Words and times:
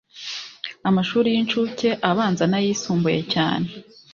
amashuri 0.89 1.27
y 1.35 1.37
incuke 1.41 1.89
abanza 2.09 2.43
n 2.47 2.53
ayisumbuye 2.59 3.21
cyane 3.33 3.67